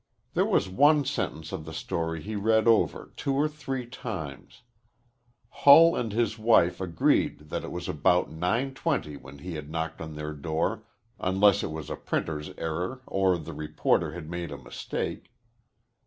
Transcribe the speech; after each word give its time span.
There 0.33 0.47
was 0.47 0.67
one 0.67 1.05
sentence 1.05 1.51
of 1.51 1.63
the 1.63 1.73
story 1.73 2.23
he 2.23 2.35
read 2.35 2.67
over 2.67 3.13
two 3.15 3.35
or 3.35 3.47
three 3.47 3.85
times. 3.85 4.63
Hull 5.61 5.95
and 5.95 6.11
his 6.11 6.39
wife 6.39 6.81
agreed 6.81 7.49
that 7.51 7.63
it 7.63 7.71
was 7.71 7.87
about 7.87 8.31
9.20 8.31 9.21
when 9.21 9.37
he 9.37 9.53
had 9.53 9.69
knocked 9.69 10.01
on 10.01 10.15
their 10.15 10.33
door, 10.33 10.85
unless 11.19 11.61
it 11.61 11.69
was 11.69 11.91
a 11.91 11.95
printer's 11.95 12.49
error 12.57 13.03
or 13.05 13.37
the 13.37 13.53
reporter 13.53 14.13
had 14.13 14.27
made 14.27 14.49
a 14.51 14.57
mistake. 14.57 15.31